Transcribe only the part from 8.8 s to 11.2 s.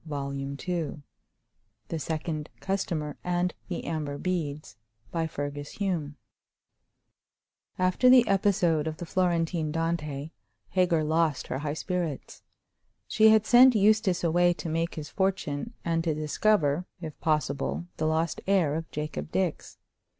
of the Florentine Dante, Hagar